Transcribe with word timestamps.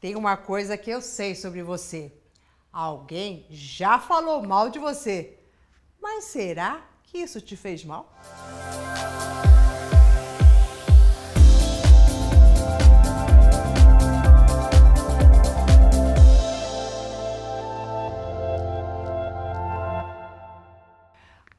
Tem 0.00 0.14
uma 0.14 0.36
coisa 0.36 0.78
que 0.78 0.90
eu 0.90 1.00
sei 1.00 1.34
sobre 1.34 1.60
você. 1.60 2.12
Alguém 2.72 3.44
já 3.50 3.98
falou 3.98 4.40
mal 4.46 4.70
de 4.70 4.78
você. 4.78 5.36
Mas 6.00 6.26
será 6.26 6.86
que 7.02 7.18
isso 7.18 7.40
te 7.40 7.56
fez 7.56 7.84
mal? 7.84 8.16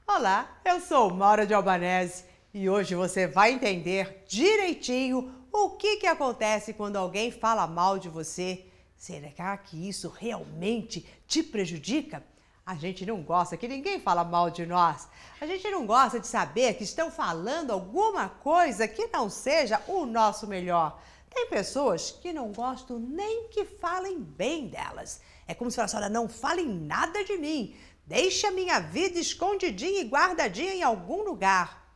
Olá, 0.07 0.61
eu 0.63 0.79
sou 0.79 1.13
Maura 1.13 1.45
de 1.45 1.53
Albanese 1.53 2.23
e 2.53 2.69
hoje 2.69 2.95
você 2.95 3.27
vai 3.27 3.51
entender 3.51 4.23
direitinho 4.25 5.38
o 5.51 5.71
que, 5.71 5.97
que 5.97 6.07
acontece 6.07 6.73
quando 6.73 6.95
alguém 6.95 7.31
fala 7.31 7.67
mal 7.67 7.97
de 7.97 8.09
você. 8.09 8.65
Será 8.95 9.57
que 9.57 9.87
isso 9.87 10.09
realmente 10.09 11.07
te 11.27 11.41
prejudica? 11.41 12.23
A 12.65 12.75
gente 12.75 13.05
não 13.05 13.23
gosta 13.23 13.57
que 13.57 13.67
ninguém 13.67 13.99
fala 13.99 14.23
mal 14.23 14.51
de 14.51 14.65
nós. 14.65 15.07
A 15.41 15.47
gente 15.47 15.67
não 15.71 15.87
gosta 15.87 16.19
de 16.19 16.27
saber 16.27 16.75
que 16.75 16.83
estão 16.83 17.09
falando 17.09 17.71
alguma 17.71 18.29
coisa 18.29 18.87
que 18.87 19.07
não 19.07 19.29
seja 19.29 19.81
o 19.87 20.05
nosso 20.05 20.45
melhor. 20.45 21.01
Tem 21.33 21.47
pessoas 21.47 22.11
que 22.11 22.33
não 22.33 22.51
gostam 22.51 22.99
nem 22.99 23.47
que 23.49 23.65
falem 23.65 24.19
bem 24.19 24.67
delas. 24.67 25.21
É 25.47 25.53
como 25.55 25.71
se 25.71 25.77
falasse, 25.77 25.95
olha, 25.95 26.09
não 26.09 26.27
falem 26.27 26.67
nada 26.67 27.23
de 27.23 27.37
mim. 27.37 27.75
Deixe 28.05 28.45
a 28.45 28.51
minha 28.51 28.79
vida 28.79 29.19
escondidinha 29.19 30.01
e 30.01 30.07
guardadinha 30.07 30.73
em 30.73 30.83
algum 30.83 31.23
lugar. 31.23 31.91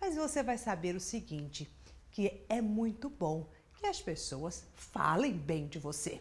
Mas 0.00 0.16
você 0.16 0.42
vai 0.42 0.56
saber 0.56 0.94
o 0.94 1.00
seguinte, 1.00 1.68
que 2.10 2.44
é 2.48 2.60
muito 2.60 3.08
bom 3.08 3.48
que 3.74 3.86
as 3.86 4.00
pessoas 4.00 4.64
falem 4.74 5.32
bem 5.32 5.66
de 5.66 5.78
você. 5.78 6.20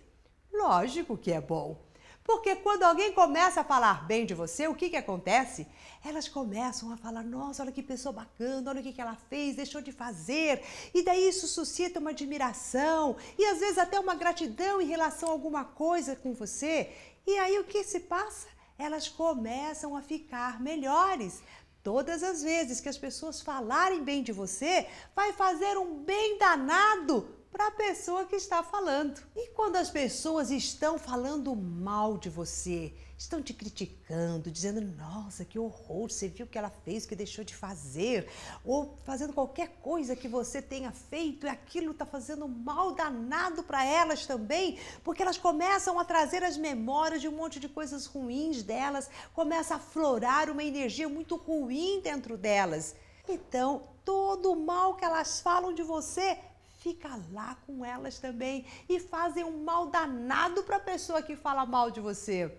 Lógico 0.53 1.17
que 1.17 1.31
é 1.31 1.41
bom. 1.41 1.83
Porque 2.23 2.57
quando 2.57 2.83
alguém 2.83 3.13
começa 3.13 3.61
a 3.61 3.63
falar 3.63 4.05
bem 4.05 4.25
de 4.25 4.33
você, 4.33 4.67
o 4.67 4.75
que, 4.75 4.89
que 4.89 4.97
acontece? 4.97 5.65
Elas 6.03 6.27
começam 6.27 6.91
a 6.91 6.97
falar: 6.97 7.23
nossa, 7.23 7.63
olha 7.63 7.71
que 7.71 7.81
pessoa 7.81 8.11
bacana, 8.11 8.69
olha 8.69 8.81
o 8.81 8.83
que, 8.83 8.91
que 8.91 9.01
ela 9.01 9.15
fez, 9.15 9.55
deixou 9.55 9.81
de 9.81 9.93
fazer. 9.93 10.61
E 10.93 11.03
daí 11.03 11.29
isso 11.29 11.47
suscita 11.47 11.99
uma 11.99 12.09
admiração 12.09 13.15
e 13.39 13.45
às 13.45 13.59
vezes 13.59 13.77
até 13.77 13.97
uma 13.99 14.13
gratidão 14.13 14.81
em 14.81 14.85
relação 14.85 15.29
a 15.29 15.31
alguma 15.31 15.63
coisa 15.63 16.15
com 16.17 16.33
você. 16.33 16.91
E 17.25 17.37
aí 17.37 17.57
o 17.59 17.63
que 17.63 17.83
se 17.83 18.01
passa? 18.01 18.47
elas 18.77 19.07
começam 19.07 19.95
a 19.95 20.01
ficar 20.01 20.61
melhores. 20.61 21.41
Todas 21.87 22.21
as 22.21 22.43
vezes 22.43 22.81
que 22.81 22.89
as 22.89 22.97
pessoas 22.97 23.39
falarem 23.39 24.03
bem 24.03 24.21
de 24.21 24.33
você, 24.33 24.85
vai 25.15 25.31
fazer 25.31 25.77
um 25.77 26.03
bem 26.03 26.37
danado 26.37 27.36
para 27.57 27.69
a 27.69 27.71
pessoa 27.71 28.23
que 28.23 28.35
está 28.35 28.61
falando. 28.61 29.19
E 29.35 29.49
quando 29.49 29.77
as 29.77 29.89
pessoas 29.89 30.51
estão 30.51 30.99
falando 30.99 31.55
mal 31.55 32.15
de 32.15 32.29
você, 32.29 32.93
estão 33.17 33.41
te 33.41 33.51
criticando, 33.51 34.51
dizendo: 34.51 34.79
nossa, 34.79 35.43
que 35.43 35.57
horror, 35.57 36.07
você 36.07 36.27
viu 36.27 36.45
o 36.45 36.49
que 36.49 36.59
ela 36.59 36.69
fez, 36.69 37.03
o 37.03 37.07
que 37.07 37.15
deixou 37.15 37.43
de 37.43 37.55
fazer, 37.55 38.29
ou 38.63 38.99
fazendo 39.03 39.33
qualquer 39.33 39.69
coisa 39.81 40.15
que 40.15 40.27
você 40.27 40.61
tenha 40.61 40.91
feito 40.91 41.47
e 41.47 41.49
aquilo 41.49 41.93
está 41.93 42.05
fazendo 42.05 42.47
mal 42.47 42.93
danado 42.93 43.63
para 43.63 43.83
elas 43.83 44.27
também, 44.27 44.77
porque 45.03 45.23
elas 45.23 45.39
começam 45.39 45.99
a 45.99 46.05
trazer 46.05 46.43
as 46.43 46.57
memórias 46.57 47.21
de 47.21 47.27
um 47.27 47.35
monte 47.35 47.59
de 47.59 47.67
coisas 47.67 48.05
ruins 48.05 48.61
delas, 48.61 49.09
começa 49.33 49.73
a 49.73 49.79
florar 49.79 50.51
uma 50.51 50.63
energia 50.63 51.09
muito 51.09 51.35
ruim 51.35 52.01
dentro 52.01 52.37
delas. 52.37 52.95
Então, 53.27 53.81
todo 54.05 54.51
o 54.51 54.55
mal 54.55 54.95
que 54.95 55.03
elas 55.03 55.41
falam 55.41 55.73
de 55.73 55.81
você 55.81 56.37
fica 56.77 57.19
lá 57.31 57.55
com 57.65 57.83
elas 57.83 58.19
também 58.19 58.65
e 58.87 58.99
fazem 58.99 59.43
um 59.43 59.63
mal 59.63 59.87
danado 59.87 60.63
para 60.63 60.77
a 60.77 60.79
pessoa 60.91 61.21
que 61.21 61.35
fala 61.35 61.65
mal 61.65 61.91
de 61.91 61.99
você 61.99 62.51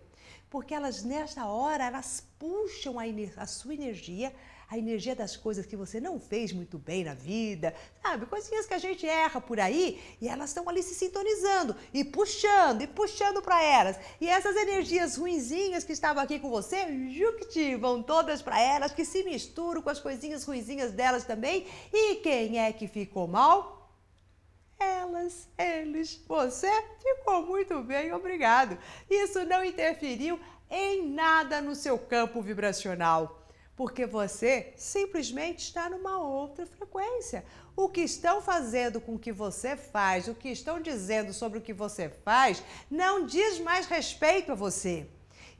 porque 0.50 0.74
elas 0.74 1.02
nesta 1.02 1.46
hora 1.46 1.84
elas 1.84 2.26
puxam 2.38 2.98
a, 2.98 3.04
a, 3.36 3.46
sua 3.46 3.74
energia, 3.74 4.32
a 4.68 4.78
energia 4.78 5.14
das 5.14 5.36
coisas 5.36 5.66
que 5.66 5.76
você 5.76 6.00
não 6.00 6.18
fez 6.18 6.52
muito 6.52 6.78
bem 6.78 7.04
na 7.04 7.14
vida, 7.14 7.74
sabe? 8.02 8.26
Coisinhas 8.26 8.66
que 8.66 8.74
a 8.74 8.78
gente 8.78 9.06
erra 9.06 9.40
por 9.40 9.60
aí 9.60 10.00
e 10.20 10.28
elas 10.28 10.50
estão 10.50 10.68
ali 10.68 10.82
se 10.82 10.94
sintonizando 10.94 11.76
e 11.92 12.04
puxando 12.04 12.82
e 12.82 12.86
puxando 12.86 13.42
para 13.42 13.62
elas. 13.62 13.98
E 14.20 14.28
essas 14.28 14.56
energias 14.56 15.16
ruinzinhas 15.16 15.84
que 15.84 15.92
estavam 15.92 16.22
aqui 16.22 16.38
com 16.38 16.48
você, 16.48 16.86
jucti, 17.10 17.76
vão 17.76 18.02
todas 18.02 18.40
para 18.40 18.60
elas, 18.60 18.92
que 18.92 19.04
se 19.04 19.22
misturam 19.24 19.82
com 19.82 19.90
as 19.90 20.00
coisinhas 20.00 20.44
ruinzinhas 20.44 20.92
delas 20.92 21.24
também. 21.24 21.66
E 21.92 22.16
quem 22.16 22.58
é 22.58 22.72
que 22.72 22.88
ficou 22.88 23.26
mal? 23.26 23.77
Elas, 24.78 25.48
eles, 25.58 26.22
você 26.26 26.70
ficou 27.02 27.46
muito 27.46 27.82
bem, 27.82 28.12
obrigado. 28.12 28.78
Isso 29.10 29.44
não 29.44 29.64
interferiu 29.64 30.38
em 30.70 31.08
nada 31.08 31.60
no 31.60 31.74
seu 31.74 31.98
campo 31.98 32.40
vibracional, 32.42 33.46
porque 33.74 34.06
você 34.06 34.72
simplesmente 34.76 35.60
está 35.60 35.88
numa 35.88 36.18
outra 36.18 36.66
frequência. 36.66 37.44
O 37.76 37.88
que 37.88 38.00
estão 38.00 38.42
fazendo 38.42 39.00
com 39.00 39.14
o 39.14 39.18
que 39.18 39.32
você 39.32 39.76
faz, 39.76 40.28
o 40.28 40.34
que 40.34 40.48
estão 40.48 40.80
dizendo 40.80 41.32
sobre 41.32 41.58
o 41.58 41.62
que 41.62 41.72
você 41.72 42.08
faz, 42.08 42.62
não 42.90 43.24
diz 43.24 43.58
mais 43.60 43.86
respeito 43.86 44.52
a 44.52 44.54
você. 44.54 45.08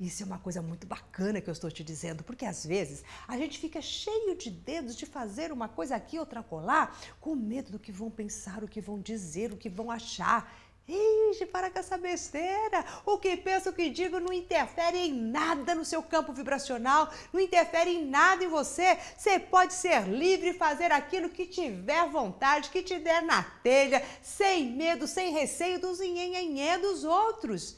Isso 0.00 0.22
é 0.22 0.26
uma 0.26 0.38
coisa 0.38 0.62
muito 0.62 0.86
bacana 0.86 1.40
que 1.40 1.50
eu 1.50 1.52
estou 1.52 1.70
te 1.70 1.82
dizendo, 1.82 2.22
porque 2.22 2.44
às 2.44 2.64
vezes 2.64 3.02
a 3.26 3.36
gente 3.36 3.58
fica 3.58 3.82
cheio 3.82 4.36
de 4.36 4.48
dedos 4.48 4.96
de 4.96 5.04
fazer 5.04 5.50
uma 5.50 5.68
coisa 5.68 5.96
aqui, 5.96 6.20
outra 6.20 6.40
colar, 6.40 6.96
com 7.20 7.34
medo 7.34 7.72
do 7.72 7.80
que 7.80 7.90
vão 7.90 8.08
pensar, 8.08 8.62
o 8.62 8.68
que 8.68 8.80
vão 8.80 9.00
dizer, 9.00 9.52
o 9.52 9.56
que 9.56 9.68
vão 9.68 9.90
achar. 9.90 10.52
Ixi, 10.88 11.44
para 11.46 11.68
com 11.68 11.80
essa 11.80 11.98
besteira! 11.98 12.82
O 13.04 13.18
que 13.18 13.36
penso, 13.36 13.68
o 13.68 13.72
que 13.72 13.90
digo 13.90 14.20
não 14.20 14.32
interfere 14.32 14.96
em 14.96 15.12
nada 15.12 15.74
no 15.74 15.84
seu 15.84 16.02
campo 16.02 16.32
vibracional, 16.32 17.12
não 17.32 17.40
interfere 17.40 17.90
em 17.90 18.06
nada 18.06 18.44
em 18.44 18.48
você. 18.48 18.96
Você 19.16 19.38
pode 19.38 19.74
ser 19.74 20.08
livre 20.08 20.50
e 20.50 20.54
fazer 20.54 20.90
aquilo 20.92 21.28
que 21.28 21.44
tiver 21.44 22.08
vontade, 22.08 22.70
que 22.70 22.82
te 22.82 22.98
der 23.00 23.20
na 23.20 23.42
telha, 23.42 24.02
sem 24.22 24.70
medo, 24.70 25.08
sem 25.08 25.32
receio 25.32 25.78
dos 25.80 25.98
nhenhenhê 25.98 26.78
dos 26.78 27.04
outros. 27.04 27.76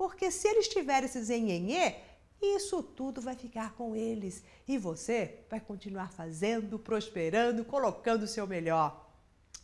Porque 0.00 0.30
se 0.30 0.48
eles 0.48 0.66
tiverem 0.66 1.04
esse 1.04 1.22
zenhenhê, 1.22 1.96
isso 2.40 2.82
tudo 2.82 3.20
vai 3.20 3.34
ficar 3.34 3.74
com 3.74 3.94
eles 3.94 4.42
e 4.66 4.78
você 4.78 5.40
vai 5.50 5.60
continuar 5.60 6.10
fazendo, 6.10 6.78
prosperando, 6.78 7.66
colocando 7.66 8.22
o 8.22 8.26
seu 8.26 8.46
melhor. 8.46 9.06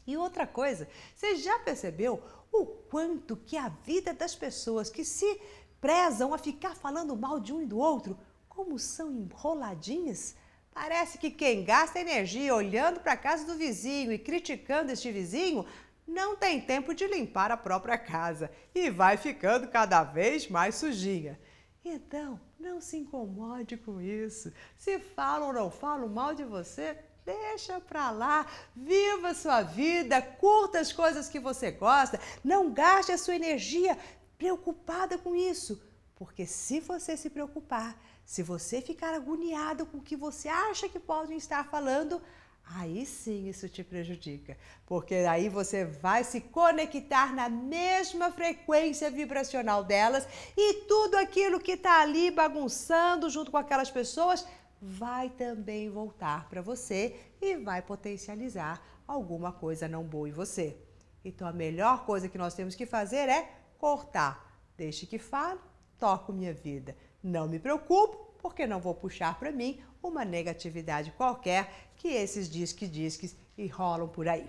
E 0.07 0.15
outra 0.15 0.47
coisa, 0.47 0.87
você 1.15 1.37
já 1.37 1.59
percebeu 1.61 2.23
o 2.53 2.67
quanto 2.67 3.35
que 3.35 3.57
a 3.57 3.71
vida 3.71 4.13
das 4.13 4.35
pessoas 4.35 4.91
que 4.91 5.07
se 5.07 5.41
prezam 5.81 6.35
a 6.35 6.39
ficar 6.39 6.77
falando 6.77 7.17
mal 7.17 7.41
de 7.41 7.55
um 7.55 7.63
e 7.63 7.67
do 7.67 7.79
outro, 7.79 8.19
como 8.47 8.79
são 8.79 9.11
enroladinhas? 9.11 10.37
Parece 10.71 11.17
que 11.17 11.31
quem 11.31 11.65
gasta 11.65 11.99
energia 11.99 12.55
olhando 12.55 13.01
para 13.01 13.13
a 13.13 13.17
casa 13.17 13.47
do 13.47 13.55
vizinho 13.55 14.13
e 14.13 14.19
criticando 14.19 14.93
este 14.93 15.11
vizinho 15.11 15.65
não 16.07 16.37
tem 16.37 16.61
tempo 16.61 16.95
de 16.95 17.07
limpar 17.07 17.51
a 17.51 17.57
própria 17.57 17.99
casa 17.99 18.51
e 18.75 18.91
vai 18.91 19.17
ficando 19.17 19.69
cada 19.69 20.05
vez 20.05 20.49
mais 20.49 20.77
sujinha. 20.77 21.39
Então, 21.85 22.41
não 22.59 22.81
se 22.81 22.97
incomode 22.97 23.77
com 23.77 24.01
isso. 24.01 24.53
Se 24.77 24.99
falam 24.99 25.49
ou 25.49 25.53
não 25.53 25.71
falam 25.71 26.09
mal 26.09 26.35
de 26.35 26.45
você, 26.45 26.99
deixa 27.25 27.81
pra 27.81 28.11
lá, 28.11 28.47
viva 28.75 29.35
sua 29.35 29.63
vida, 29.63 30.23
curta 30.23 30.79
as 30.79 30.93
coisas 30.93 31.29
que 31.29 31.41
você 31.41 31.71
gosta, 31.71 32.21
não 32.43 32.73
gaste 32.73 33.13
a 33.13 33.19
sua 33.19 33.37
energia 33.37 33.99
preocupada 34.39 35.19
com 35.19 35.35
isso. 35.35 35.83
Porque 36.15 36.47
se 36.47 36.81
você 36.81 37.17
se 37.17 37.29
preocupar, 37.29 38.01
se 38.25 38.43
você 38.43 38.81
ficar 38.81 39.13
agoniado 39.13 39.87
com 39.87 39.99
o 39.99 40.03
que 40.03 40.17
você 40.17 40.49
acha 40.49 40.89
que 40.89 40.99
podem 40.99 41.37
estar 41.37 41.69
falando, 41.69 42.23
aí 42.75 43.07
sim 43.07 43.49
isso 43.49 43.69
te 43.69 43.85
prejudica, 43.85 44.57
porque 44.85 45.15
aí 45.15 45.49
você 45.49 45.85
vai 45.85 46.25
se 46.25 46.41
conectar 46.41 47.35
na 47.35 47.49
mesma 47.49 48.33
frequência 48.33 49.11
vibracional 49.11 49.85
delas 49.85 50.27
e 50.57 50.85
tudo 50.85 51.17
aquilo 51.17 51.61
que 51.61 51.73
está 51.73 52.01
ali 52.01 52.31
bagunçando 52.31 53.31
junto 53.31 53.51
com 53.51 53.57
aquelas 53.57 53.91
pessoas 53.91 54.47
vai 54.81 55.31
também 55.31 55.89
voltar 55.89 56.49
para 56.49 56.61
você 56.61 57.17
e 57.41 57.57
vai 57.57 57.81
potencializar 57.81 58.83
alguma 59.07 59.53
coisa 59.53 59.89
não 59.89 60.05
boa 60.05 60.29
em 60.29 60.33
você. 60.33 60.77
Então 61.25 61.47
a 61.47 61.53
melhor 61.53 62.05
coisa 62.05 62.29
que 62.29 62.39
nós 62.39 62.55
temos 62.55 62.75
que 62.75 62.87
fazer 62.87 63.29
é 63.29 63.51
cortar. 63.79 64.61
Deixe 64.77 65.07
que 65.07 65.19
fale, 65.19 65.61
toco 65.99 66.33
minha 66.33 66.53
vida. 66.53 66.97
Não 67.23 67.49
me 67.49 67.59
preocupo, 67.59 68.26
porque 68.47 68.65
não 68.65 68.79
vou 68.79 68.95
puxar 68.95 69.37
para 69.41 69.51
mim 69.51 69.81
uma 70.01 70.25
negatividade 70.25 71.13
qualquer 71.17 71.69
que 71.97 72.07
esses 72.07 72.49
disques-disques 72.49 73.37
rolam 73.73 74.07
por 74.07 74.29
aí. 74.29 74.49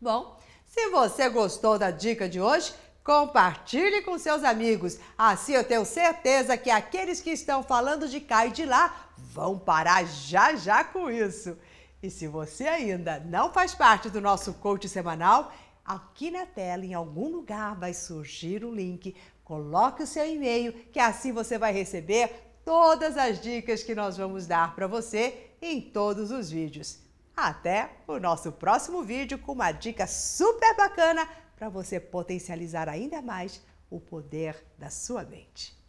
Bom, 0.00 0.40
se 0.66 0.88
você 0.88 1.28
gostou 1.28 1.78
da 1.78 1.90
dica 1.90 2.26
de 2.26 2.40
hoje, 2.40 2.72
compartilhe 3.04 4.00
com 4.00 4.18
seus 4.18 4.42
amigos. 4.42 4.98
Assim 5.18 5.52
eu 5.52 5.62
tenho 5.62 5.84
certeza 5.84 6.56
que 6.56 6.70
aqueles 6.70 7.20
que 7.20 7.28
estão 7.28 7.62
falando 7.62 8.08
de 8.08 8.18
cá 8.18 8.46
e 8.46 8.50
de 8.50 8.64
lá 8.64 9.12
vão 9.18 9.58
parar 9.58 10.06
já 10.06 10.56
já 10.56 10.82
com 10.82 11.10
isso. 11.10 11.58
E 12.02 12.10
se 12.10 12.26
você 12.26 12.66
ainda 12.66 13.20
não 13.20 13.52
faz 13.52 13.74
parte 13.74 14.08
do 14.08 14.22
nosso 14.22 14.54
coach 14.54 14.88
semanal, 14.88 15.52
aqui 15.84 16.30
na 16.30 16.46
tela, 16.46 16.86
em 16.86 16.94
algum 16.94 17.28
lugar, 17.28 17.76
vai 17.76 17.92
surgir 17.92 18.64
o 18.64 18.74
link. 18.74 19.14
Coloque 19.44 20.02
o 20.02 20.06
seu 20.06 20.26
e-mail, 20.26 20.72
que 20.90 20.98
assim 20.98 21.30
você 21.30 21.58
vai 21.58 21.74
receber 21.74 22.51
todas 22.64 23.16
as 23.16 23.40
dicas 23.40 23.82
que 23.82 23.94
nós 23.94 24.16
vamos 24.16 24.46
dar 24.46 24.74
para 24.74 24.86
você 24.86 25.50
em 25.60 25.80
todos 25.80 26.30
os 26.30 26.50
vídeos. 26.50 26.98
Até 27.36 27.90
o 28.06 28.18
nosso 28.18 28.52
próximo 28.52 29.02
vídeo 29.02 29.38
com 29.38 29.52
uma 29.52 29.72
dica 29.72 30.06
super 30.06 30.76
bacana 30.76 31.26
para 31.56 31.68
você 31.68 31.98
potencializar 31.98 32.88
ainda 32.88 33.22
mais 33.22 33.62
o 33.90 34.00
poder 34.00 34.64
da 34.78 34.90
sua 34.90 35.24
mente. 35.24 35.81